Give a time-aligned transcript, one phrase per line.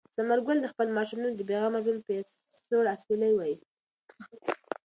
[0.17, 2.27] ثمر ګل د خپل ماشومتوب د بې غمه ژوند په یاد
[2.67, 3.67] سوړ اسویلی وایست.